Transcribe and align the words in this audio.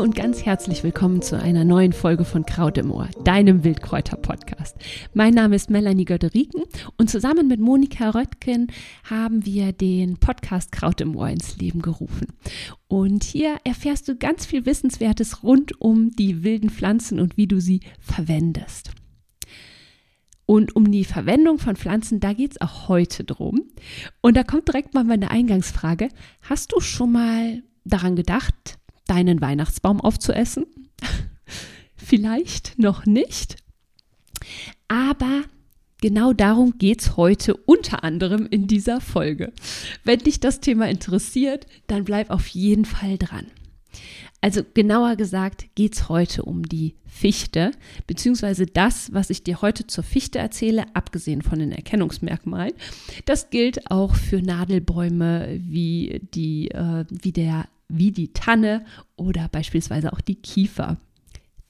Und 0.00 0.14
ganz 0.14 0.46
herzlich 0.46 0.82
willkommen 0.82 1.20
zu 1.20 1.38
einer 1.38 1.62
neuen 1.62 1.92
Folge 1.92 2.24
von 2.24 2.46
Kraut 2.46 2.78
im 2.78 2.90
Ohr, 2.90 3.10
deinem 3.22 3.64
Wildkräuter-Podcast. 3.64 4.74
Mein 5.12 5.34
Name 5.34 5.54
ist 5.56 5.68
Melanie 5.68 6.06
Götteriken 6.06 6.62
und 6.96 7.10
zusammen 7.10 7.48
mit 7.48 7.60
Monika 7.60 8.08
Röttgen 8.08 8.68
haben 9.04 9.44
wir 9.44 9.72
den 9.72 10.16
Podcast 10.16 10.72
Kraut 10.72 11.02
im 11.02 11.14
Ohr 11.16 11.28
ins 11.28 11.58
Leben 11.58 11.82
gerufen. 11.82 12.28
Und 12.88 13.24
hier 13.24 13.58
erfährst 13.64 14.08
du 14.08 14.16
ganz 14.16 14.46
viel 14.46 14.64
Wissenswertes 14.64 15.42
rund 15.42 15.78
um 15.82 16.12
die 16.12 16.44
wilden 16.44 16.70
Pflanzen 16.70 17.20
und 17.20 17.36
wie 17.36 17.46
du 17.46 17.60
sie 17.60 17.80
verwendest. 18.00 18.92
Und 20.46 20.74
um 20.76 20.90
die 20.90 21.04
Verwendung 21.04 21.58
von 21.58 21.76
Pflanzen, 21.76 22.20
da 22.20 22.32
geht 22.32 22.52
es 22.52 22.60
auch 22.62 22.88
heute 22.88 23.22
drum. 23.22 23.64
Und 24.22 24.34
da 24.34 24.44
kommt 24.44 24.66
direkt 24.66 24.94
mal 24.94 25.04
meine 25.04 25.30
Eingangsfrage. 25.30 26.08
Hast 26.40 26.72
du 26.72 26.80
schon 26.80 27.12
mal 27.12 27.62
daran 27.84 28.16
gedacht, 28.16 28.78
deinen 29.10 29.40
Weihnachtsbaum 29.40 30.00
aufzuessen? 30.00 30.66
Vielleicht 31.96 32.78
noch 32.78 33.06
nicht. 33.06 33.56
Aber 34.88 35.42
genau 36.00 36.32
darum 36.32 36.78
geht 36.78 37.02
es 37.02 37.16
heute 37.16 37.56
unter 37.56 38.04
anderem 38.04 38.46
in 38.50 38.66
dieser 38.66 39.00
Folge. 39.00 39.52
Wenn 40.04 40.20
dich 40.20 40.40
das 40.40 40.60
Thema 40.60 40.88
interessiert, 40.88 41.66
dann 41.88 42.04
bleib 42.04 42.30
auf 42.30 42.46
jeden 42.48 42.84
Fall 42.84 43.18
dran. 43.18 43.46
Also 44.40 44.62
genauer 44.72 45.16
gesagt 45.16 45.66
geht 45.74 45.94
es 45.94 46.08
heute 46.08 46.44
um 46.44 46.62
die 46.62 46.94
Fichte, 47.04 47.72
beziehungsweise 48.06 48.64
das, 48.64 49.12
was 49.12 49.28
ich 49.28 49.44
dir 49.44 49.60
heute 49.60 49.86
zur 49.86 50.04
Fichte 50.04 50.38
erzähle, 50.38 50.84
abgesehen 50.94 51.42
von 51.42 51.58
den 51.58 51.72
Erkennungsmerkmalen. 51.72 52.72
Das 53.26 53.50
gilt 53.50 53.90
auch 53.90 54.14
für 54.14 54.40
Nadelbäume 54.40 55.60
wie, 55.60 56.22
die, 56.32 56.70
äh, 56.70 57.04
wie 57.10 57.32
der 57.32 57.68
wie 57.90 58.12
die 58.12 58.32
Tanne 58.32 58.84
oder 59.16 59.48
beispielsweise 59.48 60.12
auch 60.12 60.20
die 60.20 60.36
Kiefer. 60.36 60.98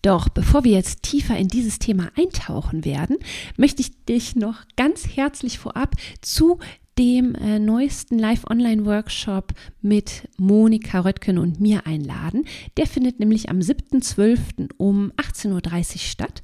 Doch 0.02 0.28
bevor 0.28 0.64
wir 0.64 0.72
jetzt 0.72 1.02
tiefer 1.02 1.36
in 1.36 1.48
dieses 1.48 1.78
Thema 1.78 2.10
eintauchen 2.16 2.84
werden, 2.84 3.18
möchte 3.56 3.82
ich 3.82 4.04
dich 4.06 4.34
noch 4.34 4.64
ganz 4.76 5.06
herzlich 5.06 5.58
vorab 5.58 5.94
zu 6.22 6.58
dem 7.00 7.34
äh, 7.34 7.58
neuesten 7.58 8.18
Live-Online-Workshop 8.18 9.54
mit 9.80 10.28
Monika 10.36 11.00
Röttgen 11.00 11.38
und 11.38 11.58
mir 11.58 11.86
einladen. 11.86 12.44
Der 12.76 12.86
findet 12.86 13.18
nämlich 13.18 13.48
am 13.48 13.60
7.12. 13.60 14.68
um 14.76 15.10
18.30 15.16 15.92
Uhr 15.94 15.98
statt. 15.98 16.42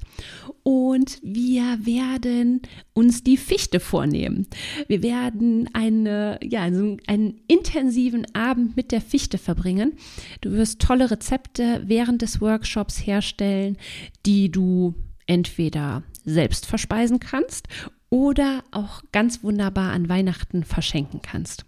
Und 0.63 1.19
wir 1.21 1.85
werden 1.85 2.63
uns 2.95 3.23
die 3.23 3.37
Fichte 3.37 3.79
vornehmen. 3.79 4.47
Wir 4.87 5.03
werden 5.03 5.69
eine, 5.73 6.39
ja, 6.41 6.63
also 6.63 6.97
einen 7.05 7.39
intensiven 7.47 8.25
Abend 8.33 8.75
mit 8.75 8.91
der 8.91 9.01
Fichte 9.01 9.37
verbringen. 9.37 9.93
Du 10.41 10.53
wirst 10.53 10.81
tolle 10.81 11.11
Rezepte 11.11 11.83
während 11.85 12.23
des 12.23 12.41
Workshops 12.41 13.05
herstellen, 13.05 13.77
die 14.25 14.49
du 14.49 14.95
entweder 15.27 16.01
selbst 16.25 16.65
verspeisen 16.65 17.19
kannst 17.19 17.67
oder 18.09 18.63
auch 18.71 19.01
ganz 19.11 19.43
wunderbar 19.43 19.91
an 19.91 20.09
Weihnachten 20.09 20.63
verschenken 20.63 21.21
kannst. 21.21 21.65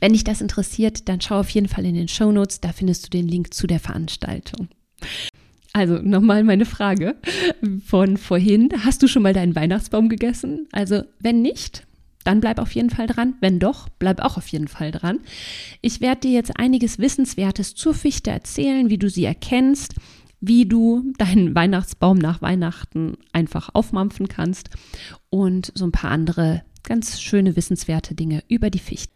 Wenn 0.00 0.12
dich 0.12 0.24
das 0.24 0.40
interessiert, 0.40 1.08
dann 1.08 1.20
schau 1.20 1.40
auf 1.40 1.50
jeden 1.50 1.68
Fall 1.68 1.84
in 1.84 1.94
den 1.94 2.08
Show 2.08 2.32
Notes, 2.32 2.60
da 2.60 2.72
findest 2.72 3.06
du 3.06 3.10
den 3.10 3.28
Link 3.28 3.52
zu 3.52 3.66
der 3.66 3.80
Veranstaltung. 3.80 4.68
Also 5.72 5.98
nochmal 6.02 6.42
meine 6.42 6.64
Frage 6.64 7.16
von 7.86 8.16
vorhin. 8.16 8.70
Hast 8.84 9.02
du 9.02 9.08
schon 9.08 9.22
mal 9.22 9.34
deinen 9.34 9.54
Weihnachtsbaum 9.54 10.08
gegessen? 10.08 10.66
Also 10.72 11.02
wenn 11.20 11.42
nicht, 11.42 11.86
dann 12.24 12.40
bleib 12.40 12.58
auf 12.58 12.72
jeden 12.74 12.90
Fall 12.90 13.06
dran. 13.06 13.34
Wenn 13.40 13.58
doch, 13.58 13.88
bleib 13.88 14.20
auch 14.20 14.36
auf 14.36 14.48
jeden 14.48 14.68
Fall 14.68 14.90
dran. 14.90 15.20
Ich 15.80 16.00
werde 16.00 16.22
dir 16.22 16.32
jetzt 16.32 16.58
einiges 16.58 16.98
Wissenswertes 16.98 17.74
zur 17.74 17.94
Fichte 17.94 18.30
erzählen, 18.30 18.90
wie 18.90 18.98
du 18.98 19.08
sie 19.08 19.24
erkennst, 19.24 19.94
wie 20.40 20.66
du 20.66 21.12
deinen 21.18 21.54
Weihnachtsbaum 21.54 22.18
nach 22.18 22.42
Weihnachten 22.42 23.16
einfach 23.32 23.70
aufmampfen 23.74 24.28
kannst 24.28 24.70
und 25.28 25.72
so 25.74 25.84
ein 25.84 25.92
paar 25.92 26.10
andere 26.10 26.62
ganz 26.82 27.20
schöne 27.20 27.56
wissenswerte 27.56 28.14
Dinge 28.14 28.42
über 28.48 28.70
die 28.70 28.78
Fichte. 28.78 29.12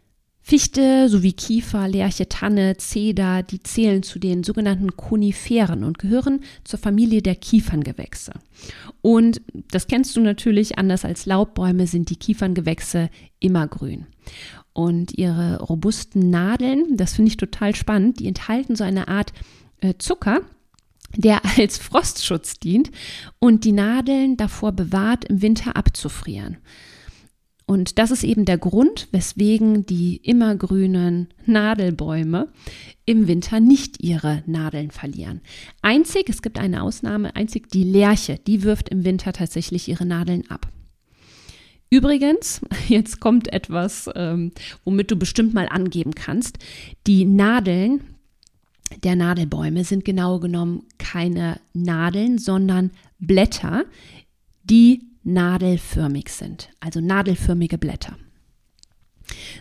Fichte 0.47 1.09
sowie 1.09 1.33
Kiefer, 1.33 1.87
Lärche, 1.87 2.29
Tanne, 2.29 2.77
Zeder, 2.77 3.41
die 3.41 3.63
zählen 3.63 4.03
zu 4.03 4.19
den 4.19 4.43
sogenannten 4.43 4.95
Koniferen 4.95 5.83
und 5.83 5.97
gehören 5.97 6.41
zur 6.63 6.77
Familie 6.77 7.23
der 7.23 7.33
Kieferngewächse. 7.33 8.31
Und 9.01 9.41
das 9.71 9.87
kennst 9.87 10.15
du 10.15 10.21
natürlich, 10.21 10.77
anders 10.77 11.03
als 11.03 11.25
Laubbäume 11.25 11.87
sind 11.87 12.11
die 12.11 12.15
Kieferngewächse 12.17 13.09
immergrün. 13.39 14.05
Und 14.73 15.17
ihre 15.17 15.63
robusten 15.63 16.29
Nadeln, 16.29 16.95
das 16.95 17.13
finde 17.13 17.29
ich 17.29 17.37
total 17.37 17.73
spannend, 17.73 18.19
die 18.19 18.27
enthalten 18.27 18.75
so 18.75 18.83
eine 18.83 19.07
Art 19.07 19.33
äh, 19.81 19.95
Zucker, 19.97 20.41
der 21.15 21.41
als 21.57 21.77
Frostschutz 21.77 22.59
dient 22.59 22.91
und 23.39 23.63
die 23.63 23.71
Nadeln 23.71 24.37
davor 24.37 24.71
bewahrt, 24.71 25.25
im 25.25 25.41
Winter 25.41 25.75
abzufrieren. 25.75 26.57
Und 27.67 27.97
das 27.97 28.11
ist 28.11 28.23
eben 28.23 28.45
der 28.45 28.59
Grund, 28.59 29.07
weswegen 29.11 29.87
die 29.87 30.17
immergrünen 30.17 31.29
Nadelbäume 31.47 32.49
im 33.05 33.27
Winter 33.27 33.59
nicht 33.59 34.03
ihre 34.03 34.43
Nadeln 34.45 34.91
verlieren. 34.91 35.41
Einzig, 35.81 36.29
es 36.29 36.43
gibt 36.43 36.59
eine 36.59 36.83
Ausnahme, 36.83 37.35
einzig 37.35 37.69
die 37.69 37.83
Lerche, 37.83 38.39
die 38.45 38.61
wirft 38.61 38.89
im 38.89 39.03
Winter 39.03 39.33
tatsächlich 39.33 39.87
ihre 39.87 40.05
Nadeln 40.05 40.43
ab. 40.49 40.67
Übrigens, 41.89 42.61
jetzt 42.87 43.19
kommt 43.19 43.51
etwas, 43.51 44.09
ähm, 44.15 44.51
womit 44.83 45.09
du 45.09 45.15
bestimmt 45.15 45.55
mal 45.55 45.67
angeben 45.67 46.13
kannst. 46.13 46.59
Die 47.07 47.25
Nadeln 47.25 48.01
der 49.03 49.15
Nadelbäume 49.15 49.83
sind 49.83 50.05
genau 50.05 50.39
genommen 50.39 50.83
keine 50.97 51.59
Nadeln, 51.73 52.37
sondern 52.37 52.91
Blätter, 53.19 53.85
die 54.63 55.03
nadelförmig 55.23 56.29
sind, 56.29 56.69
also 56.79 57.01
nadelförmige 57.01 57.77
Blätter. 57.77 58.17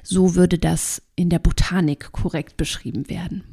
So 0.03 0.35
würde 0.35 0.59
das 0.59 1.03
in 1.17 1.31
der 1.31 1.39
Botanik 1.39 2.13
korrekt 2.13 2.57
beschrieben 2.57 3.09
werden. 3.09 3.45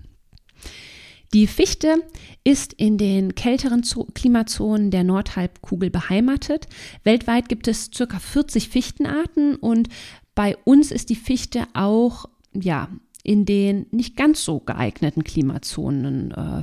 Die 1.33 1.47
Fichte 1.47 2.03
ist 2.43 2.73
in 2.73 2.97
den 2.97 3.35
kälteren 3.35 3.83
Klimazonen 4.13 4.91
der 4.91 5.05
Nordhalbkugel 5.05 5.89
beheimatet. 5.89 6.67
Weltweit 7.05 7.47
gibt 7.47 7.69
es 7.69 7.89
ca. 7.91 8.19
40 8.19 8.67
Fichtenarten 8.67 9.55
und 9.55 9.87
bei 10.35 10.57
uns 10.65 10.91
ist 10.91 11.09
die 11.09 11.15
Fichte 11.15 11.67
auch 11.73 12.25
ja, 12.53 12.89
in 13.23 13.45
den 13.45 13.85
nicht 13.91 14.15
ganz 14.15 14.43
so 14.43 14.59
geeigneten 14.59 15.23
Klimazonen 15.23 16.31
äh, 16.31 16.61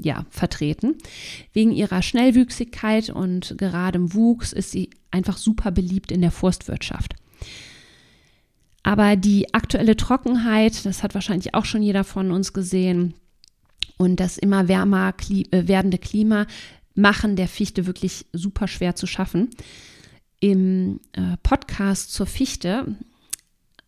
ja, 0.00 0.24
vertreten. 0.30 0.96
Wegen 1.52 1.72
ihrer 1.72 2.02
Schnellwüchsigkeit 2.02 3.10
und 3.10 3.56
geradem 3.58 4.14
Wuchs 4.14 4.52
ist 4.52 4.70
sie 4.70 4.90
einfach 5.10 5.36
super 5.36 5.70
beliebt 5.70 6.10
in 6.10 6.20
der 6.20 6.30
Forstwirtschaft. 6.30 7.14
Aber 8.82 9.16
die 9.16 9.52
aktuelle 9.52 9.96
Trockenheit, 9.96 10.86
das 10.86 11.02
hat 11.02 11.14
wahrscheinlich 11.14 11.54
auch 11.54 11.64
schon 11.64 11.82
jeder 11.82 12.04
von 12.04 12.30
uns 12.30 12.52
gesehen, 12.52 13.14
und 13.98 14.20
das 14.20 14.38
immer 14.38 14.68
wärmer 14.68 15.12
äh, 15.28 15.68
werdende 15.68 15.98
Klima 15.98 16.46
machen 16.94 17.36
der 17.36 17.48
Fichte 17.48 17.86
wirklich 17.86 18.26
super 18.32 18.66
schwer 18.66 18.94
zu 18.94 19.06
schaffen. 19.06 19.50
Im 20.40 21.00
äh, 21.12 21.36
Podcast 21.42 22.12
zur 22.12 22.26
Fichte 22.26 22.96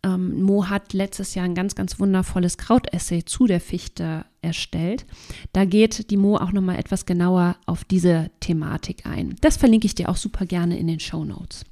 ähm, 0.02 0.42
Mo 0.42 0.68
hat 0.68 0.92
letztes 0.92 1.34
Jahr 1.34 1.44
ein 1.44 1.54
ganz, 1.54 1.74
ganz 1.74 1.98
wundervolles 2.00 2.56
Krautessay 2.58 3.24
zu 3.24 3.46
der 3.46 3.60
Fichte 3.60 4.24
erstellt. 4.42 5.04
Da 5.52 5.64
geht 5.64 6.10
die 6.10 6.16
Mo 6.16 6.36
auch 6.36 6.52
nochmal 6.52 6.78
etwas 6.78 7.06
genauer 7.06 7.56
auf 7.66 7.84
diese 7.84 8.30
Thematik 8.40 9.06
ein. 9.06 9.36
Das 9.40 9.56
verlinke 9.56 9.86
ich 9.86 9.94
dir 9.94 10.08
auch 10.08 10.16
super 10.16 10.46
gerne 10.46 10.78
in 10.78 10.86
den 10.86 11.00
Show 11.00 11.24
Notes. 11.24 11.64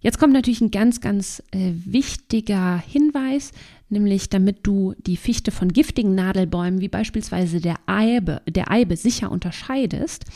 Jetzt 0.00 0.18
kommt 0.18 0.34
natürlich 0.34 0.60
ein 0.60 0.70
ganz, 0.70 1.00
ganz 1.00 1.42
äh, 1.50 1.72
wichtiger 1.86 2.76
Hinweis, 2.76 3.52
nämlich 3.88 4.28
damit 4.28 4.58
du 4.62 4.94
die 4.98 5.16
Fichte 5.16 5.50
von 5.50 5.72
giftigen 5.72 6.14
Nadelbäumen 6.14 6.82
wie 6.82 6.88
beispielsweise 6.88 7.62
der 7.62 7.76
Eibe, 7.86 8.42
der 8.46 8.70
Eibe 8.70 8.98
sicher 8.98 9.30
unterscheidest, 9.30 10.26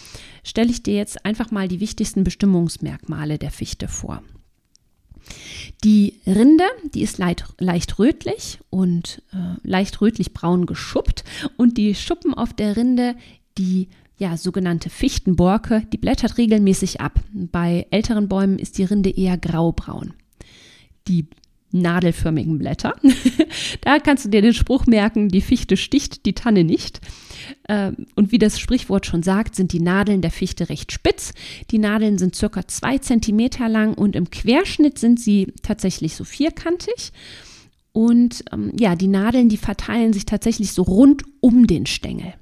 stelle 0.42 0.70
ich 0.70 0.82
dir 0.82 0.94
jetzt 0.94 1.22
einfach 1.26 1.50
mal 1.50 1.68
die 1.68 1.80
wichtigsten 1.80 2.24
Bestimmungsmerkmale 2.24 3.36
der 3.36 3.50
Fichte 3.50 3.88
vor. 3.88 4.22
Die 5.84 6.14
Rinde, 6.26 6.64
die 6.94 7.02
ist 7.02 7.18
leicht, 7.18 7.44
leicht 7.58 7.98
rötlich 7.98 8.58
und 8.70 9.22
äh, 9.32 9.56
leicht 9.62 10.00
rötlich-braun 10.00 10.66
geschuppt 10.66 11.24
und 11.56 11.76
die 11.78 11.94
Schuppen 11.94 12.34
auf 12.34 12.52
der 12.52 12.76
Rinde, 12.76 13.14
die 13.56 13.88
ja, 14.18 14.36
sogenannte 14.36 14.90
Fichtenborke, 14.90 15.84
die 15.92 15.96
blättert 15.96 16.38
regelmäßig 16.38 17.00
ab. 17.00 17.20
Bei 17.32 17.86
älteren 17.90 18.28
Bäumen 18.28 18.58
ist 18.58 18.78
die 18.78 18.84
Rinde 18.84 19.10
eher 19.10 19.38
graubraun. 19.38 20.14
Die 21.06 21.26
nadelförmigen 21.70 22.58
Blätter, 22.58 22.94
da 23.82 23.98
kannst 23.98 24.24
du 24.24 24.28
dir 24.28 24.42
den 24.42 24.54
Spruch 24.54 24.86
merken, 24.86 25.28
die 25.28 25.40
Fichte 25.40 25.76
sticht, 25.76 26.26
die 26.26 26.34
Tanne 26.34 26.64
nicht. 26.64 27.00
Ähm, 27.68 28.06
und 28.14 28.32
wie 28.32 28.38
das 28.38 28.58
Sprichwort 28.58 29.06
schon 29.06 29.22
sagt, 29.22 29.54
sind 29.54 29.72
die 29.72 29.80
Nadeln 29.80 30.22
der 30.22 30.30
Fichte 30.30 30.68
recht 30.68 30.92
spitz. 30.92 31.32
Die 31.70 31.78
Nadeln 31.78 32.18
sind 32.18 32.34
circa 32.34 32.66
zwei 32.66 32.98
Zentimeter 32.98 33.68
lang 33.68 33.94
und 33.94 34.16
im 34.16 34.30
Querschnitt 34.30 34.98
sind 34.98 35.20
sie 35.20 35.52
tatsächlich 35.62 36.14
so 36.14 36.24
vierkantig. 36.24 37.12
Und 37.92 38.44
ähm, 38.52 38.72
ja, 38.78 38.94
die 38.96 39.08
Nadeln, 39.08 39.48
die 39.48 39.56
verteilen 39.56 40.12
sich 40.12 40.26
tatsächlich 40.26 40.72
so 40.72 40.82
rund 40.82 41.24
um 41.40 41.66
den 41.66 41.86
Stängel. 41.86 42.34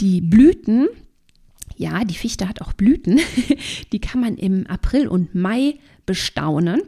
Die 0.00 0.20
Blüten, 0.20 0.88
ja, 1.76 2.04
die 2.04 2.14
Fichte 2.14 2.48
hat 2.48 2.60
auch 2.60 2.72
Blüten, 2.72 3.20
die 3.92 4.00
kann 4.00 4.20
man 4.20 4.36
im 4.36 4.66
April 4.66 5.08
und 5.08 5.34
Mai 5.34 5.74
bestaunen. 6.08 6.80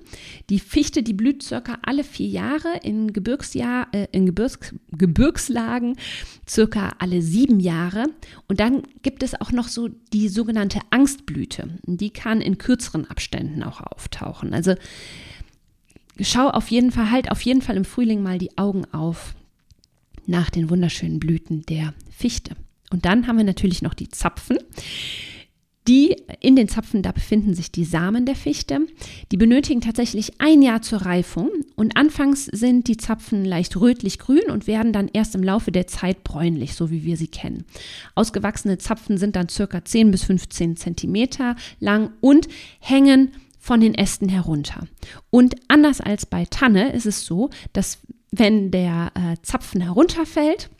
Die 0.49 0.59
Fichte, 0.59 1.03
die 1.03 1.13
blüht 1.13 1.43
circa 1.43 1.79
alle 1.83 2.05
vier 2.05 2.27
Jahre, 2.27 2.81
in, 2.83 3.13
Gebirgsjahr, 3.13 3.89
äh, 3.93 4.07
in 4.13 4.25
Gebirgs, 4.25 4.75
Gebirgslagen 4.93 5.97
circa 6.49 6.95
alle 6.99 7.21
sieben 7.21 7.61
Jahre. 7.61 8.07
Und 8.49 8.61
dann 8.61 8.83
gibt 9.03 9.23
es 9.23 9.39
auch 9.39 9.53
noch 9.53 9.69
so 9.69 9.89
die 10.15 10.31
sogenannte 10.31 10.81
Angstblüte. 10.89 11.69
Die 11.85 12.11
kann 12.11 12.41
in 12.41 12.57
kürzeren 12.57 13.05
Abständen 13.11 13.63
auch 13.63 13.83
auftauchen. 13.83 14.55
Also 14.55 14.75
schau 16.19 16.49
auf 16.49 16.71
jeden 16.71 16.91
Fall, 16.91 17.11
halt 17.11 17.31
auf 17.31 17.43
jeden 17.43 17.61
Fall 17.61 17.77
im 17.77 17.85
Frühling 17.85 18.23
mal 18.23 18.39
die 18.39 18.57
Augen 18.57 18.87
auf 18.87 19.35
nach 20.27 20.49
den 20.49 20.71
wunderschönen 20.71 21.21
Blüten 21.21 21.67
der 21.67 21.93
Fichte. 22.11 22.57
Und 22.91 23.05
dann 23.05 23.27
haben 23.27 23.37
wir 23.37 23.45
natürlich 23.45 23.83
noch 23.83 23.93
die 23.93 24.09
Zapfen. 24.09 24.57
Die 25.91 26.15
in 26.39 26.55
den 26.55 26.69
Zapfen, 26.69 27.03
da 27.03 27.11
befinden 27.11 27.53
sich 27.53 27.73
die 27.73 27.85
Samen 27.85 28.25
der 28.25 28.37
Fichte. 28.37 28.79
Die 29.33 29.37
benötigen 29.37 29.81
tatsächlich 29.81 30.41
ein 30.41 30.63
Jahr 30.63 30.83
zur 30.83 31.01
Reifung 31.01 31.51
und 31.75 31.97
anfangs 31.97 32.45
sind 32.45 32.87
die 32.87 32.97
Zapfen 32.97 33.45
leicht 33.45 33.77
rötlich-grün 33.77 34.53
und 34.53 34.69
werden 34.69 34.93
dann 34.93 35.11
erst 35.13 35.35
im 35.35 35.43
Laufe 35.43 35.73
der 35.73 35.89
Zeit 35.89 36.23
bräunlich, 36.23 36.77
so 36.77 36.93
wie 36.93 37.03
wir 37.03 37.17
sie 37.17 37.27
kennen. 37.27 37.65
Ausgewachsene 38.15 38.79
Zapfen 38.79 39.19
sind 39.19 39.35
dann 39.35 39.49
circa 39.49 39.85
10 39.85 40.13
bis 40.13 40.23
15 40.23 40.77
Zentimeter 40.77 41.57
lang 41.81 42.13
und 42.21 42.47
hängen 42.79 43.33
von 43.59 43.81
den 43.81 43.97
Ästen 43.97 44.29
herunter. 44.29 44.87
Und 45.31 45.57
anders 45.67 46.01
als 46.01 46.25
bei 46.25 46.45
Tanne 46.45 46.93
ist 46.93 47.07
es 47.07 47.25
so, 47.25 47.51
dass 47.73 47.99
wenn 48.31 48.71
der 48.71 49.11
äh, 49.17 49.43
Zapfen 49.43 49.81
herunterfällt, 49.81 50.71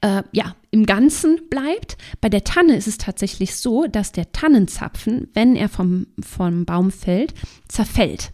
äh, 0.00 0.22
ja, 0.32 0.54
im 0.70 0.86
Ganzen 0.86 1.40
bleibt. 1.50 1.96
Bei 2.20 2.28
der 2.28 2.44
Tanne 2.44 2.76
ist 2.76 2.86
es 2.86 2.98
tatsächlich 2.98 3.56
so, 3.56 3.86
dass 3.86 4.12
der 4.12 4.32
Tannenzapfen, 4.32 5.28
wenn 5.34 5.56
er 5.56 5.68
vom, 5.68 6.06
vom 6.20 6.64
Baum 6.64 6.90
fällt, 6.90 7.34
zerfällt. 7.68 8.30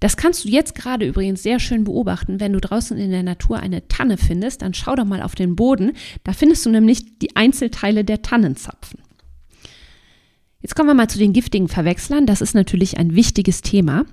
Das 0.00 0.16
kannst 0.16 0.44
du 0.44 0.48
jetzt 0.48 0.74
gerade 0.74 1.06
übrigens 1.06 1.42
sehr 1.42 1.60
schön 1.60 1.84
beobachten, 1.84 2.40
wenn 2.40 2.54
du 2.54 2.60
draußen 2.60 2.96
in 2.96 3.10
der 3.10 3.22
Natur 3.22 3.58
eine 3.58 3.86
Tanne 3.86 4.16
findest, 4.16 4.62
dann 4.62 4.72
schau 4.72 4.96
doch 4.96 5.04
mal 5.04 5.22
auf 5.22 5.34
den 5.34 5.56
Boden. 5.56 5.92
Da 6.24 6.32
findest 6.32 6.64
du 6.64 6.70
nämlich 6.70 7.18
die 7.18 7.36
Einzelteile 7.36 8.02
der 8.02 8.22
Tannenzapfen. 8.22 8.99
Jetzt 10.62 10.76
kommen 10.76 10.88
wir 10.88 10.94
mal 10.94 11.08
zu 11.08 11.18
den 11.18 11.32
giftigen 11.32 11.68
Verwechslern. 11.68 12.26
Das 12.26 12.42
ist 12.42 12.54
natürlich 12.54 12.98
ein 12.98 13.14
wichtiges 13.14 13.62
Thema. 13.62 14.04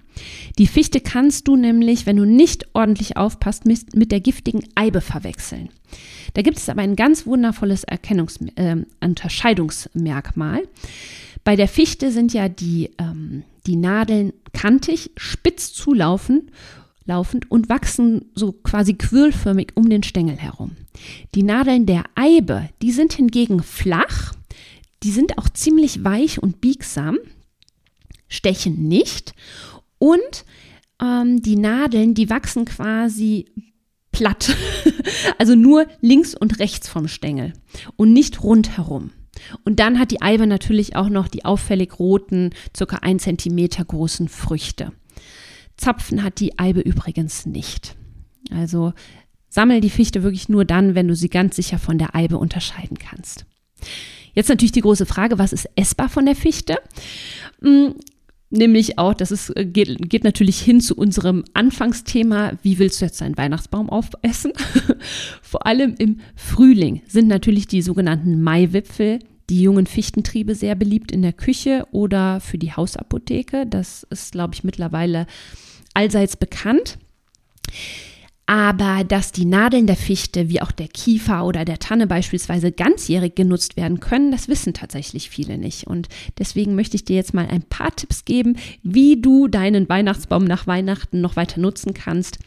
Die 0.58 0.68
Fichte 0.68 1.02
kannst 1.02 1.48
du 1.48 1.58
nämlich, 1.58 2.06
wenn 2.06 2.16
du 2.16 2.26
nicht 2.26 2.68
ordentlich 2.74 3.18
aufpasst, 3.18 3.66
mit 3.66 4.12
der 4.12 4.22
giftigen 4.22 4.64
Eibe 4.76 5.02
verwechseln. 5.02 5.70
Da 6.34 6.42
gibt 6.42 6.58
es 6.58 6.70
aber 6.70 6.82
ein 6.82 6.96
ganz 6.96 7.26
wundervolles 7.26 7.84
Erkennungs 7.84 8.40
äh, 8.56 8.78
Unterscheidungsmerkmal. 9.02 10.64
Bei 11.44 11.56
der 11.56 11.68
Fichte 11.68 12.12
sind 12.12 12.34
ja 12.34 12.48
die, 12.48 12.92
ähm, 12.98 13.44
die 13.66 13.76
Nadeln 13.76 14.32
kantig, 14.54 15.12
spitz 15.18 15.74
zulaufen 15.74 16.50
laufend 17.08 17.50
und 17.50 17.70
wachsen 17.70 18.26
so 18.36 18.52
quasi 18.52 18.94
quirlförmig 18.94 19.72
um 19.76 19.90
den 19.90 20.04
Stängel 20.04 20.36
herum. 20.36 20.76
Die 21.34 21.44
Nadeln 21.44 21.86
der 21.86 22.04
Eibe, 22.16 22.70
die 22.82 22.92
sind 22.92 23.14
hingegen 23.14 23.64
flach 23.64 24.34
die 25.04 25.12
sind 25.12 25.38
auch 25.38 25.50
ziemlich 25.50 26.04
weich 26.04 26.42
und 26.42 26.62
biegsam, 26.62 27.18
stechen 28.28 28.88
nicht 28.88 29.34
und 30.00 30.46
ähm, 31.02 31.42
die 31.42 31.56
Nadeln, 31.56 32.14
die 32.14 32.30
wachsen 32.30 32.66
quasi 32.66 33.46
platt, 34.12 34.56
also 35.38 35.56
nur 35.56 35.86
links 36.02 36.34
und 36.34 36.60
rechts 36.60 36.90
vom 36.90 37.08
Stängel 37.08 37.54
und 37.96 38.14
nicht 38.14 38.44
rundherum. 38.44 39.12
Und 39.64 39.80
dann 39.80 40.00
hat 40.00 40.12
die 40.12 40.22
Eibe 40.22 40.48
natürlich 40.48 40.96
auch 40.96 41.10
noch 41.10 41.28
die 41.28 41.46
auffällig 41.46 42.00
roten, 42.00 42.52
circa 42.76 42.98
ein 42.98 43.20
Zentimeter 43.20 43.86
großen 43.86 44.30
Früchte. 44.30 44.92
Zapfen 45.78 46.24
hat 46.24 46.40
die 46.40 46.58
Eibe 46.58 46.82
übrigens 46.82 47.46
nicht. 47.46 47.96
Also 48.50 48.94
sammel 49.50 49.80
die 49.80 49.92
Fichte 49.92 50.24
wirklich 50.24 50.50
nur 50.50 50.66
dann, 50.66 50.96
wenn 50.96 51.08
du 51.08 51.16
sie 51.16 51.30
ganz 51.30 51.56
sicher 51.56 51.78
von 51.78 52.00
der 52.00 52.16
Eibe 52.16 52.38
unterscheiden 52.38 52.98
kannst. 52.98 53.46
Jetzt 54.38 54.50
natürlich 54.50 54.72
die 54.72 54.82
große 54.82 55.08
Frage, 55.08 55.40
was 55.40 55.52
ist 55.52 55.68
essbar 55.76 56.10
von 56.10 56.28
der 56.28 56.36
Fichte? 56.36 56.78
Hm, 57.60 57.96
nämlich 58.52 59.00
auch, 59.00 59.16
das 59.16 59.32
ist, 59.32 59.50
äh, 59.58 59.66
geht, 59.66 59.98
geht 60.12 60.24
natürlich 60.24 60.60
hin 60.60 60.80
zu 60.80 60.94
unserem 60.94 61.44
Anfangsthema, 61.56 62.52
wie 62.62 62.78
willst 62.78 63.02
du 63.02 63.06
jetzt 63.06 63.20
deinen 63.20 63.36
Weihnachtsbaum 63.36 63.90
aufessen? 63.90 64.54
Vor 65.42 65.66
allem 65.66 65.96
im 65.98 66.20
Frühling 66.36 67.02
sind 67.08 67.28
natürlich 67.28 67.66
die 67.66 67.82
sogenannten 67.82 68.44
Maiwipfel, 68.44 69.22
die 69.50 69.64
jungen 69.64 69.88
Fichtentriebe 69.88 70.54
sehr 70.54 70.76
beliebt 70.76 71.12
in 71.12 71.24
der 71.24 71.34
Küche 71.34 71.88
oder 71.90 72.40
für 72.40 72.60
die 72.60 72.74
Hausapotheke. 72.74 73.66
Das 73.66 74.06
ist, 74.12 74.34
glaube 74.34 74.54
ich, 74.54 74.64
mittlerweile 74.64 75.26
allseits 75.96 76.38
bekannt. 76.38 77.00
Aber 78.50 79.04
dass 79.04 79.34
die 79.34 79.44
Nadeln 79.44 79.88
der 79.88 79.98
Fichte 79.98 80.48
wie 80.48 80.62
auch 80.62 80.72
der 80.72 80.88
Kiefer 80.88 81.46
oder 81.46 81.66
der 81.66 81.80
Tanne 81.80 82.08
beispielsweise 82.08 82.72
ganzjährig 82.72 83.36
genutzt 83.36 83.76
werden 83.76 84.00
können, 84.00 84.32
das 84.32 84.48
wissen 84.48 84.74
tatsächlich 84.74 85.30
viele 85.30 85.58
nicht. 85.58 85.86
Und 85.86 86.08
deswegen 86.40 86.74
möchte 86.74 86.96
ich 86.96 87.04
dir 87.04 87.18
jetzt 87.18 87.34
mal 87.34 87.46
ein 87.46 87.64
paar 87.64 87.94
Tipps 87.94 88.24
geben, 88.24 88.56
wie 88.84 89.22
du 89.22 89.50
deinen 89.50 89.90
Weihnachtsbaum 89.90 90.46
nach 90.46 90.66
Weihnachten 90.66 91.20
noch 91.20 91.36
weiter 91.36 91.60
nutzen 91.60 91.94
kannst, 91.94 92.40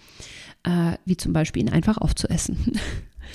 äh, 0.63 0.95
wie 1.05 1.19
zum 1.19 1.35
Beispiel 1.35 1.65
ihn 1.65 1.69
einfach 1.69 1.99
aufzuessen. 1.99 2.57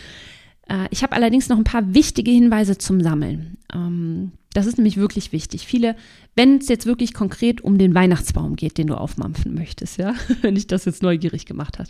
äh, 0.68 0.88
ich 0.90 1.04
habe 1.04 1.14
allerdings 1.14 1.50
noch 1.50 1.60
ein 1.60 1.66
paar 1.66 1.94
wichtige 1.94 2.32
Hinweise 2.32 2.80
zum 2.80 3.00
Sammeln. 3.00 3.58
Ähm, 3.76 4.32
das 4.54 4.66
ist 4.66 4.78
nämlich 4.80 4.98
wirklich 4.98 5.32
wichtig. 5.32 5.68
Viele, 5.68 5.96
wenn 6.36 6.58
es 6.58 6.68
jetzt 6.68 6.88
wirklich 6.88 7.14
konkret 7.14 7.62
um 7.62 7.78
den 7.78 7.94
Weihnachtsbaum 7.94 8.56
geht, 8.56 8.80
den 8.80 8.88
du 8.88 8.96
aufmampfen 8.96 9.54
möchtest, 9.54 10.00
ja, 10.00 10.16
wenn 10.42 10.56
ich 10.56 10.66
das 10.66 10.86
jetzt 10.86 11.04
neugierig 11.04 11.46
gemacht 11.46 11.78
habe 11.78 11.90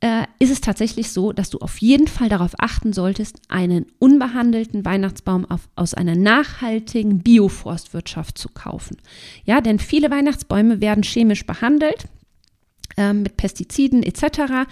äh, 0.00 0.24
ist 0.38 0.50
es 0.50 0.60
tatsächlich 0.60 1.10
so, 1.10 1.32
dass 1.32 1.50
du 1.50 1.58
auf 1.58 1.78
jeden 1.78 2.06
Fall 2.06 2.28
darauf 2.28 2.52
achten 2.58 2.92
solltest, 2.92 3.40
einen 3.48 3.86
unbehandelten 3.98 4.84
Weihnachtsbaum 4.84 5.44
auf, 5.46 5.68
aus 5.74 5.94
einer 5.94 6.14
nachhaltigen 6.14 7.20
Bioforstwirtschaft 7.20 8.36
zu 8.36 8.48
kaufen. 8.50 8.98
Ja, 9.44 9.60
denn 9.60 9.78
viele 9.78 10.10
Weihnachtsbäume 10.10 10.80
werden 10.80 11.02
chemisch 11.02 11.46
behandelt 11.46 12.08
äh, 12.96 13.14
mit 13.14 13.36
Pestiziden 13.38 14.02
etc. 14.02 14.68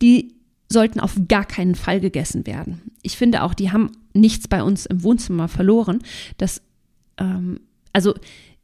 Die 0.00 0.34
sollten 0.68 1.00
auf 1.00 1.16
gar 1.26 1.44
keinen 1.44 1.74
Fall 1.74 2.00
gegessen 2.00 2.46
werden. 2.46 2.80
Ich 3.02 3.16
finde 3.16 3.42
auch, 3.42 3.54
die 3.54 3.72
haben 3.72 3.90
nichts 4.14 4.46
bei 4.46 4.62
uns 4.62 4.86
im 4.86 5.02
Wohnzimmer 5.02 5.48
verloren. 5.48 5.98
Das, 6.38 6.62
ähm, 7.18 7.60
also 7.92 8.14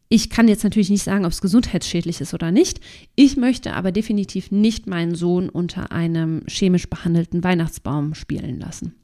ich 0.09 0.31
kann 0.31 0.49
jetzt 0.49 0.63
natürlich 0.63 0.91
nicht 0.91 1.03
sagen, 1.03 1.25
ob 1.25 1.33
es 1.33 1.41
gesundheitsschädlich 1.41 2.21
ist 2.21 2.33
oder 2.33 2.53
nicht. 2.53 2.81
Ich 3.17 3.37
möchte 3.37 3.73
aber 3.73 3.91
definitiv 3.91 4.53
nicht 4.53 4.87
meinen 4.87 5.15
Sohn 5.15 5.49
unter 5.49 5.91
einem 5.91 6.43
chemisch 6.47 6.89
behandelten 6.89 7.43
Weihnachtsbaum 7.43 8.15
spielen 8.15 8.61
lassen. 8.61 8.95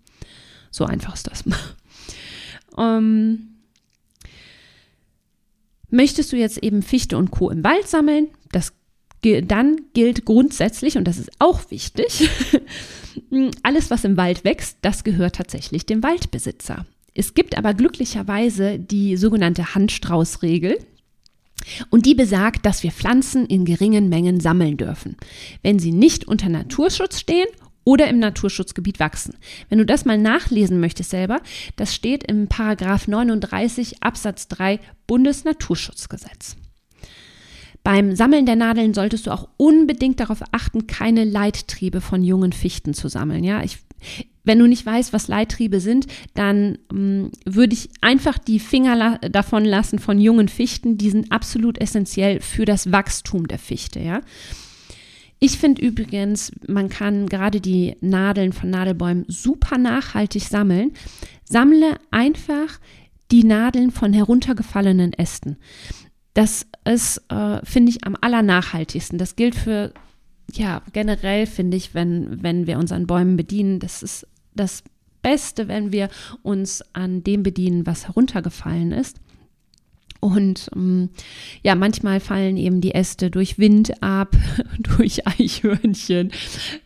So 0.71 0.85
einfach 0.85 1.15
ist 1.15 1.27
das. 1.27 1.45
ähm, 2.79 3.49
möchtest 5.91 6.33
du 6.33 6.37
jetzt 6.37 6.59
eben 6.59 6.83
Fichte 6.83 7.17
und 7.19 7.31
Co. 7.33 7.51
im 7.51 7.65
Wald 7.65 7.89
sammeln? 7.89 8.29
Das, 8.53 8.73
dann 9.23 9.77
gilt 9.95 10.25
grundsätzlich, 10.25 10.97
und 10.97 11.05
das 11.05 11.19
ist 11.19 11.31
auch 11.41 11.71
wichtig, 11.71 12.29
alles, 13.63 13.91
was 13.91 14.05
im 14.05 14.17
Wald 14.17 14.45
wächst, 14.45 14.79
das 14.83 15.03
gehört 15.03 15.35
tatsächlich 15.35 15.85
dem 15.85 16.03
Waldbesitzer. 16.03 16.87
Es 17.15 17.35
gibt 17.35 17.59
aber 17.59 17.75
glücklicherweise 17.75 18.79
die 18.79 19.17
sogenannte 19.17 19.75
Handstraußregel. 19.75 20.79
Und 21.91 22.07
die 22.07 22.15
besagt, 22.15 22.67
dass 22.67 22.83
wir 22.83 22.93
Pflanzen 22.93 23.47
in 23.47 23.65
geringen 23.65 24.09
Mengen 24.09 24.41
sammeln 24.41 24.77
dürfen, 24.77 25.17
wenn 25.63 25.79
sie 25.79 25.93
nicht 25.93 26.27
unter 26.27 26.49
Naturschutz 26.49 27.21
stehen 27.21 27.49
oder 27.85 28.09
im 28.09 28.19
Naturschutzgebiet 28.19 29.01
wachsen. 29.01 29.35
Wenn 29.69 29.79
du 29.79 29.87
das 29.87 30.05
mal 30.05 30.19
nachlesen 30.19 30.81
möchtest 30.81 31.11
selber, 31.11 31.41
das 31.77 31.95
steht 31.95 32.25
im 32.25 32.49
Paragraph 32.49 33.09
39 33.09 34.03
Absatz 34.03 34.49
3 34.49 34.79
Bundesnaturschutzgesetz. 35.07 36.57
Beim 37.85 38.15
Sammeln 38.15 38.47
der 38.47 38.55
Nadeln 38.55 38.95
solltest 38.95 39.27
du 39.27 39.33
auch 39.33 39.49
unbedingt 39.57 40.21
darauf 40.21 40.41
achten, 40.53 40.87
keine 40.87 41.25
Leittriebe 41.25 42.01
von 42.01 42.23
jungen 42.23 42.53
Fichten 42.53 42.95
zu 42.95 43.09
sammeln. 43.09 43.43
Ja, 43.43 43.65
ich, 43.65 43.79
wenn 44.45 44.59
du 44.59 44.67
nicht 44.67 44.85
weißt, 44.85 45.13
was 45.13 45.29
Leittriebe 45.29 45.81
sind, 45.81 46.07
dann 46.35 46.79
ähm, 46.93 47.31
würde 47.45 47.75
ich 47.75 47.91
einfach 48.01 48.39
die 48.39 48.59
Finger 48.59 48.97
la 48.97 49.19
davon 49.19 49.65
lassen 49.65 49.99
von 49.99 50.19
jungen 50.19 50.49
Fichten. 50.49 50.99
Die 50.99 51.11
sind 51.11 51.31
absolut 51.31 51.81
essentiell 51.81 52.41
für 52.41 52.65
das 52.65 52.91
Wachstum 52.91 53.47
der 53.47 53.59
Fichte. 53.59 54.01
Ja? 54.01 54.21
Ich 55.39 55.59
finde 55.59 55.83
übrigens, 55.83 56.53
man 56.67 56.89
kann 56.89 57.29
gerade 57.29 57.61
die 57.61 57.97
Nadeln 58.01 58.53
von 58.53 58.71
Nadelbäumen 58.71 59.25
super 59.29 59.79
nachhaltig 59.79 60.43
sammeln. 60.45 60.93
Sammle 61.45 61.99
einfach 62.11 62.81
die 63.31 63.45
Nadeln 63.45 63.91
von 63.91 64.13
heruntergefallenen 64.13 65.13
Ästen. 65.13 65.57
Das 66.35 66.67
ist, 66.85 67.23
äh, 67.31 67.65
finde 67.65 67.91
ich, 67.91 68.05
am 68.05 68.17
allernachhaltigsten. 68.21 69.19
Das 69.19 69.37
gilt 69.37 69.55
für 69.55 69.93
ja, 70.53 70.83
generell 70.93 71.47
finde 71.47 71.77
ich, 71.77 71.95
wenn, 71.95 72.43
wenn 72.43 72.67
wir 72.67 72.79
uns 72.79 72.93
an 72.93 73.07
Bäumen 73.07 73.37
bedienen, 73.37 73.79
das 73.79 74.03
ist 74.03 74.27
das 74.55 74.83
Beste, 75.23 75.69
wenn 75.69 75.93
wir 75.93 76.09
uns 76.43 76.83
an 76.93 77.23
dem 77.23 77.43
bedienen, 77.43 77.87
was 77.87 78.09
heruntergefallen 78.09 78.93
ist. 78.93 79.21
Und 80.21 80.71
ähm, 80.77 81.11
ja, 81.65 81.75
manchmal 81.75 82.21
fallen 82.21 82.57
eben 82.57 82.81
die 82.81 82.95
Äste 82.95 83.29
durch 83.29 83.59
Wind 83.59 84.03
ab, 84.03 84.37
durch 84.79 85.27
Eichhörnchen, 85.27 86.31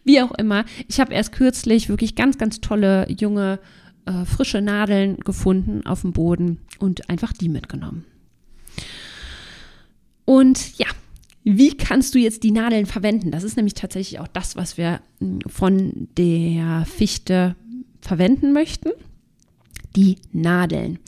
wie 0.04 0.23
auch 0.23 0.32
immer. 0.32 0.64
Ich 0.88 1.00
habe 1.00 1.12
erst 1.12 1.32
kürzlich 1.32 1.90
wirklich 1.90 2.14
ganz, 2.14 2.38
ganz 2.38 2.62
tolle 2.62 3.06
junge, 3.11 3.58
äh, 4.06 4.25
frische 4.25 4.62
Nadeln 4.62 5.18
gefunden 5.18 5.85
auf 5.85 6.00
dem 6.00 6.14
Boden 6.14 6.61
und 6.78 7.11
einfach 7.11 7.35
die 7.35 7.50
mitgenommen. 7.50 8.06
Und 10.25 10.78
ja, 10.78 10.87
wie 11.49 11.76
kannst 11.76 12.12
du 12.15 12.19
jetzt 12.19 12.43
die 12.43 12.50
Nadeln 12.50 12.87
verwenden? 12.87 13.31
Das 13.31 13.45
ist 13.45 13.57
nämlich 13.57 13.75
tatsächlich 13.75 14.19
auch 14.19 14.26
das, 14.26 14.57
was 14.57 14.76
wir 14.76 15.00
hm, 15.21 15.38
von 15.47 16.09
der 16.19 16.85
Fichte 16.87 17.55
verwenden 18.00 18.53
möchten. 18.53 18.91
Die 19.95 20.17
Nadeln. 20.33 20.99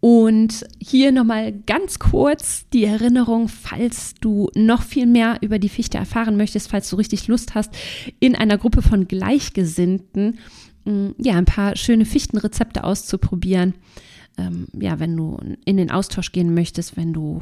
Und 0.00 0.66
hier 0.78 1.10
nochmal 1.10 1.52
ganz 1.52 1.98
kurz 1.98 2.68
die 2.68 2.84
Erinnerung, 2.84 3.48
falls 3.48 4.14
du 4.20 4.50
noch 4.54 4.82
viel 4.82 5.06
mehr 5.06 5.38
über 5.40 5.58
die 5.58 5.70
Fichte 5.70 5.96
erfahren 5.96 6.36
möchtest, 6.36 6.68
falls 6.68 6.90
du 6.90 6.96
richtig 6.96 7.26
Lust 7.26 7.54
hast, 7.54 7.74
in 8.20 8.36
einer 8.36 8.58
Gruppe 8.58 8.82
von 8.82 9.08
Gleichgesinnten 9.08 10.38
mm, 10.84 11.08
ja, 11.16 11.32
ein 11.34 11.46
paar 11.46 11.76
schöne 11.76 12.04
Fichtenrezepte 12.04 12.84
auszuprobieren. 12.84 13.74
Ähm, 14.36 14.66
ja, 14.78 15.00
wenn 15.00 15.16
du 15.16 15.38
in 15.64 15.78
den 15.78 15.90
Austausch 15.90 16.30
gehen 16.30 16.52
möchtest, 16.52 16.98
wenn 16.98 17.14
du 17.14 17.40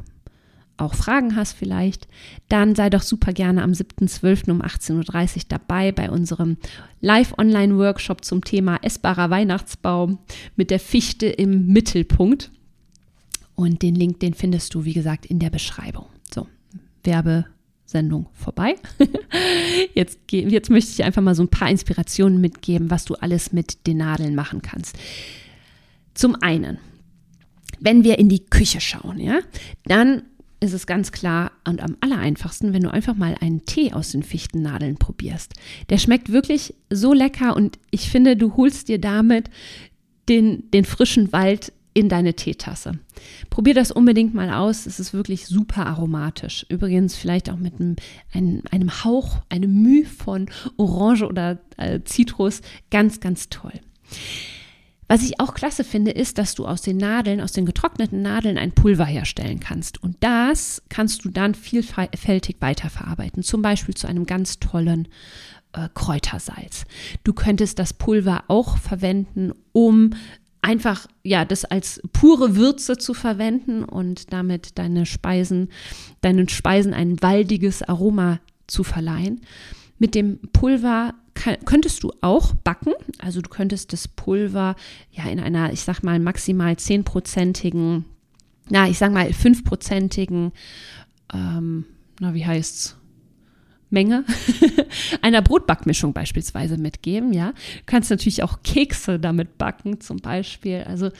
auch 0.76 0.94
Fragen 0.94 1.36
hast 1.36 1.52
vielleicht, 1.52 2.08
dann 2.48 2.74
sei 2.74 2.90
doch 2.90 3.02
super 3.02 3.32
gerne 3.32 3.62
am 3.62 3.72
7.12. 3.72 4.50
um 4.50 4.62
18.30 4.62 5.36
Uhr 5.36 5.42
dabei 5.48 5.92
bei 5.92 6.10
unserem 6.10 6.56
Live-Online-Workshop 7.00 8.24
zum 8.24 8.44
Thema 8.44 8.78
essbarer 8.82 9.30
Weihnachtsbaum 9.30 10.18
mit 10.56 10.70
der 10.70 10.80
Fichte 10.80 11.26
im 11.26 11.66
Mittelpunkt. 11.68 12.50
Und 13.54 13.82
den 13.82 13.94
Link, 13.94 14.18
den 14.18 14.34
findest 14.34 14.74
du, 14.74 14.84
wie 14.84 14.94
gesagt, 14.94 15.26
in 15.26 15.38
der 15.38 15.50
Beschreibung. 15.50 16.06
So, 16.32 16.48
Werbesendung 17.04 18.26
vorbei. 18.32 18.74
Jetzt, 19.94 20.18
jetzt 20.30 20.70
möchte 20.70 20.90
ich 20.90 21.04
einfach 21.04 21.22
mal 21.22 21.36
so 21.36 21.42
ein 21.42 21.48
paar 21.48 21.70
Inspirationen 21.70 22.40
mitgeben, 22.40 22.90
was 22.90 23.04
du 23.04 23.14
alles 23.14 23.52
mit 23.52 23.86
den 23.86 23.98
Nadeln 23.98 24.34
machen 24.34 24.60
kannst. 24.60 24.96
Zum 26.14 26.34
einen, 26.42 26.78
wenn 27.78 28.02
wir 28.02 28.18
in 28.18 28.28
die 28.28 28.44
Küche 28.44 28.80
schauen, 28.80 29.20
ja, 29.20 29.40
dann 29.84 30.22
ist 30.64 30.72
es 30.72 30.86
ganz 30.86 31.12
klar 31.12 31.52
und 31.66 31.82
am 31.82 31.96
allereinfachsten, 32.00 32.72
wenn 32.72 32.82
du 32.82 32.92
einfach 32.92 33.14
mal 33.14 33.36
einen 33.40 33.64
Tee 33.66 33.92
aus 33.92 34.10
den 34.10 34.22
Fichtennadeln 34.22 34.96
probierst. 34.96 35.52
Der 35.90 35.98
schmeckt 35.98 36.32
wirklich 36.32 36.74
so 36.90 37.12
lecker 37.12 37.54
und 37.54 37.78
ich 37.90 38.10
finde, 38.10 38.36
du 38.36 38.56
holst 38.56 38.88
dir 38.88 38.98
damit 38.98 39.50
den, 40.28 40.70
den 40.70 40.84
frischen 40.84 41.32
Wald 41.32 41.72
in 41.92 42.08
deine 42.08 42.34
Teetasse. 42.34 42.98
Probier 43.50 43.74
das 43.74 43.92
unbedingt 43.92 44.34
mal 44.34 44.50
aus. 44.50 44.86
Es 44.86 44.98
ist 44.98 45.12
wirklich 45.12 45.46
super 45.46 45.86
aromatisch. 45.86 46.66
Übrigens 46.68 47.14
vielleicht 47.14 47.48
auch 47.50 47.56
mit 47.56 47.78
einem, 47.78 47.96
einem, 48.32 48.62
einem 48.70 49.04
Hauch, 49.04 49.42
einem 49.48 49.82
Mühe 49.82 50.04
von 50.04 50.46
Orange 50.76 51.22
oder 51.22 51.60
äh, 51.76 52.00
Zitrus. 52.04 52.62
Ganz, 52.90 53.20
ganz 53.20 53.48
toll. 53.48 53.80
Was 55.06 55.22
ich 55.22 55.38
auch 55.38 55.54
klasse 55.54 55.84
finde, 55.84 56.10
ist, 56.10 56.38
dass 56.38 56.54
du 56.54 56.66
aus 56.66 56.82
den 56.82 56.96
Nadeln, 56.96 57.40
aus 57.40 57.52
den 57.52 57.66
getrockneten 57.66 58.22
Nadeln 58.22 58.56
ein 58.56 58.72
Pulver 58.72 59.04
herstellen 59.04 59.60
kannst. 59.60 60.02
Und 60.02 60.16
das 60.20 60.82
kannst 60.88 61.24
du 61.24 61.30
dann 61.30 61.54
vielfältig 61.54 62.56
weiterverarbeiten. 62.60 63.42
Zum 63.42 63.60
Beispiel 63.62 63.94
zu 63.94 64.06
einem 64.06 64.24
ganz 64.24 64.60
tollen 64.60 65.08
äh, 65.72 65.88
Kräutersalz. 65.92 66.84
Du 67.22 67.32
könntest 67.34 67.78
das 67.78 67.92
Pulver 67.92 68.44
auch 68.48 68.78
verwenden, 68.78 69.52
um 69.72 70.10
einfach 70.62 71.06
ja 71.22 71.44
das 71.44 71.66
als 71.66 72.00
pure 72.12 72.56
Würze 72.56 72.96
zu 72.96 73.12
verwenden 73.12 73.84
und 73.84 74.32
damit 74.32 74.78
deine 74.78 75.04
Speisen, 75.04 75.68
deinen 76.22 76.48
Speisen 76.48 76.94
ein 76.94 77.20
waldiges 77.20 77.82
Aroma 77.82 78.40
zu 78.66 78.82
verleihen. 78.82 79.42
Mit 79.98 80.14
dem 80.14 80.38
Pulver 80.52 81.14
könntest 81.34 82.02
du 82.02 82.12
auch 82.20 82.54
backen. 82.54 82.92
Also 83.18 83.40
du 83.40 83.50
könntest 83.50 83.92
das 83.92 84.08
Pulver 84.08 84.76
ja 85.10 85.24
in 85.24 85.40
einer, 85.40 85.72
ich 85.72 85.82
sag 85.82 86.02
mal, 86.02 86.18
maximal 86.18 86.76
zehnprozentigen, 86.76 88.04
na, 88.70 88.88
ich 88.88 88.98
sag 88.98 89.12
mal 89.12 89.32
fünfprozentigen, 89.32 90.52
ähm, 91.32 91.84
na, 92.20 92.34
wie 92.34 92.46
heißt's? 92.46 92.96
Menge 93.90 94.24
einer 95.22 95.40
Brotbackmischung 95.40 96.12
beispielsweise 96.12 96.78
mitgeben, 96.78 97.32
ja. 97.32 97.50
Du 97.50 97.82
kannst 97.86 98.10
natürlich 98.10 98.42
auch 98.42 98.62
Kekse 98.64 99.20
damit 99.20 99.56
backen, 99.56 100.00
zum 100.00 100.16
Beispiel. 100.16 100.84
Also 100.88 101.10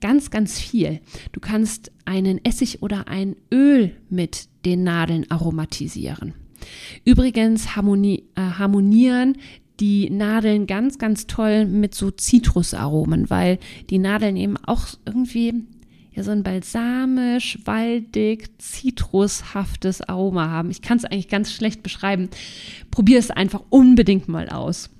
ganz, 0.00 0.30
ganz 0.30 0.60
viel. 0.60 1.00
Du 1.32 1.40
kannst 1.40 1.90
einen 2.04 2.44
Essig 2.44 2.82
oder 2.82 3.08
ein 3.08 3.36
Öl 3.52 3.96
mit 4.10 4.48
den 4.64 4.84
Nadeln 4.84 5.30
aromatisieren. 5.30 6.34
Übrigens 7.04 7.76
harmoni 7.76 8.24
äh, 8.34 8.40
harmonieren 8.40 9.36
die 9.80 10.10
Nadeln 10.10 10.66
ganz, 10.66 10.98
ganz 10.98 11.26
toll 11.26 11.64
mit 11.64 11.94
so 11.94 12.10
Zitrusaromen, 12.10 13.30
weil 13.30 13.58
die 13.90 13.98
Nadeln 13.98 14.36
eben 14.36 14.56
auch 14.56 14.86
irgendwie 15.04 15.54
ja 16.12 16.24
so 16.24 16.32
ein 16.32 16.42
balsamisch, 16.42 17.58
waldig, 17.64 18.50
zitrushaftes 18.58 20.02
Aroma 20.02 20.50
haben. 20.50 20.70
Ich 20.70 20.82
kann 20.82 20.98
es 20.98 21.04
eigentlich 21.04 21.28
ganz 21.28 21.52
schlecht 21.52 21.82
beschreiben. 21.82 22.28
Probier 22.90 23.18
es 23.18 23.30
einfach 23.30 23.62
unbedingt 23.70 24.28
mal 24.28 24.48
aus. 24.48 24.90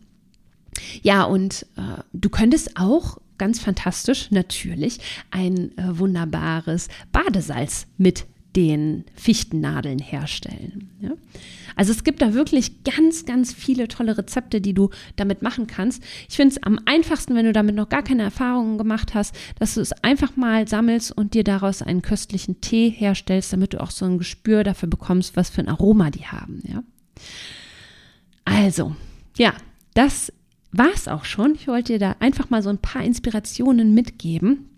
Ja, 1.03 1.25
und 1.25 1.67
äh, 1.77 2.03
du 2.13 2.29
könntest 2.29 2.77
auch 2.77 3.19
ganz 3.37 3.59
fantastisch 3.59 4.31
natürlich 4.31 4.99
ein 5.31 5.77
äh, 5.77 5.99
wunderbares 5.99 6.89
Badesalz 7.11 7.87
mit 7.97 8.27
den 8.57 9.05
Fichtennadeln 9.15 9.99
herstellen. 9.99 10.91
Ja? 11.01 11.11
Also 11.77 11.93
es 11.93 12.03
gibt 12.03 12.23
da 12.23 12.35
wirklich 12.35 12.83
ganz, 12.83 13.25
ganz 13.25 13.53
viele 13.53 13.87
tolle 13.89 14.19
Rezepte, 14.19 14.61
die 14.61 14.75
du 14.75 14.91
damit 15.17 15.43
machen 15.43 15.67
kannst. 15.67 16.03
Ich 16.29 16.37
finde 16.37 16.57
es 16.57 16.63
am 16.63 16.81
einfachsten, 16.87 17.35
wenn 17.35 17.45
du 17.45 17.53
damit 17.53 17.77
noch 17.77 17.89
gar 17.89 18.03
keine 18.03 18.25
Erfahrungen 18.25 18.79
gemacht 18.79 19.15
hast, 19.15 19.35
dass 19.59 19.75
du 19.75 19.81
es 19.81 19.93
einfach 20.03 20.35
mal 20.37 20.67
sammelst 20.67 21.13
und 21.17 21.35
dir 21.35 21.45
daraus 21.45 21.83
einen 21.83 22.03
köstlichen 22.03 22.61
Tee 22.61 22.91
herstellst, 22.91 23.53
damit 23.53 23.75
du 23.75 23.81
auch 23.81 23.93
so 23.93 24.07
ein 24.07 24.19
Gespür 24.19 24.65
dafür 24.65 24.89
bekommst, 24.89 25.37
was 25.37 25.51
für 25.51 25.61
ein 25.61 25.69
Aroma 25.69 26.11
die 26.11 26.27
haben. 26.27 26.63
Ja? 26.67 26.83
Also, 28.45 28.97
ja, 29.37 29.53
das 29.95 30.33
war 30.73 30.91
es 30.95 31.07
auch 31.07 31.25
schon. 31.25 31.55
Ich 31.55 31.69
wollte 31.69 31.93
dir 31.93 31.99
da 31.99 32.17
einfach 32.19 32.51
mal 32.51 32.63
so 32.63 32.71
ein 32.71 32.79
paar 32.79 33.05
Inspirationen 33.05 33.95
mitgeben. 33.95 34.69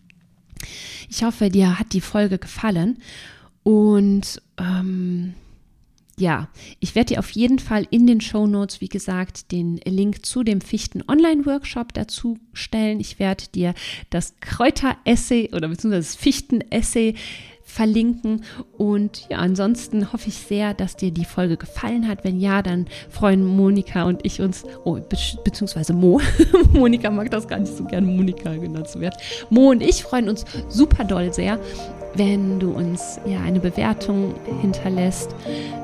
Ich 1.09 1.25
hoffe, 1.25 1.49
dir 1.49 1.79
hat 1.79 1.93
die 1.93 2.01
Folge 2.01 2.39
gefallen. 2.39 2.99
Und 3.63 4.41
ähm, 4.59 5.35
ja, 6.21 6.49
ich 6.81 6.95
werde 6.95 7.15
dir 7.15 7.19
auf 7.19 7.31
jeden 7.31 7.59
Fall 7.59 7.87
in 7.91 8.07
den 8.07 8.21
Show 8.21 8.47
Notes, 8.47 8.81
wie 8.81 8.89
gesagt, 8.89 9.53
den 9.53 9.79
Link 9.87 10.27
zu 10.27 10.43
dem 10.43 10.61
Fichten-Online-Workshop 10.61 11.95
dazu 11.95 12.39
stellen. 12.53 13.01
Ich 13.01 13.19
werde 13.19 13.45
dir 13.55 13.75
das 14.11 14.35
Kräuter-Essay 14.41 15.51
oder 15.55 15.69
beziehungsweise 15.69 16.09
das 16.09 16.17
Fichten-Essay 16.17 17.15
verlinken. 17.71 18.43
Und 18.77 19.27
ja, 19.31 19.39
ansonsten 19.39 20.13
hoffe 20.13 20.29
ich 20.29 20.35
sehr, 20.35 20.75
dass 20.75 20.97
dir 20.97 21.11
die 21.11 21.25
Folge 21.25 21.57
gefallen 21.57 22.07
hat. 22.09 22.25
Wenn 22.25 22.41
ja, 22.41 22.63
dann 22.63 22.87
freuen 23.09 23.45
Monika 23.45 24.05
und 24.05 24.25
ich 24.25 24.41
uns, 24.41 24.65
oh, 24.85 24.95
be 24.95 25.17
beziehungsweise 25.45 25.93
Mo. 25.93 26.21
Monika 26.73 27.11
mag 27.11 27.31
das 27.31 27.49
gar 27.49 27.61
nicht 27.61 27.75
so 27.75 27.85
gerne, 27.85 28.07
Monika 28.07 28.57
genannt 28.57 28.89
zu 28.89 29.01
werden. 29.01 29.17
Mo 29.49 29.71
und 29.71 29.83
ich 29.83 30.03
freuen 30.03 30.29
uns 30.29 30.45
super 30.69 31.05
doll 31.05 31.33
sehr, 31.33 31.61
wenn 32.15 32.59
du 32.59 32.73
uns 32.73 33.21
ja 33.27 33.41
eine 33.41 33.61
Bewertung 33.61 34.35
hinterlässt. 34.61 35.35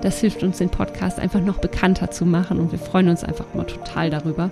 Das 0.03 0.21
hilft 0.21 0.43
uns, 0.43 0.59
den 0.59 0.71
Podcast 0.71 1.19
einfach 1.19 1.41
noch 1.41 1.59
bekannter 1.59 2.11
zu 2.11 2.27
machen 2.27 2.59
und 2.59 2.73
wir 2.73 2.79
freuen 2.79 3.09
uns 3.09 3.25
einfach 3.25 3.47
immer 3.55 3.67
total 3.67 4.11
darüber. 4.11 4.51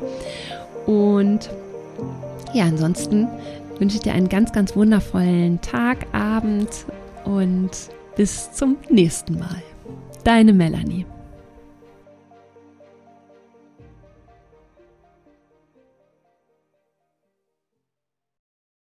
Und 0.86 1.50
ja, 2.52 2.64
ansonsten 2.64 3.28
wünsche 3.78 3.96
ich 3.96 4.02
dir 4.02 4.12
einen 4.12 4.28
ganz, 4.28 4.52
ganz 4.52 4.76
wundervollen 4.76 5.60
Tag, 5.60 6.06
Abend 6.12 6.68
und 7.24 7.70
bis 8.16 8.52
zum 8.52 8.76
nächsten 8.88 9.38
Mal. 9.38 9.62
Deine 10.22 10.52
Melanie. 10.52 11.06